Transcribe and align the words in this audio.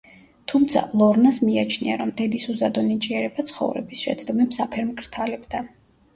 თუმცა, 0.51 0.81
ლორნას 1.01 1.37
მიაჩნია, 1.47 1.97
რომ 1.99 2.13
დედის 2.21 2.47
უზადო 2.55 2.85
ნიჭიერება 2.89 3.47
ცხოვრების 3.53 4.03
შეცდომებს 4.09 4.61
აფერმკრთალებდა. 4.69 5.65